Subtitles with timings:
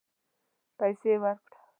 [0.79, 1.57] پیسې ورکړه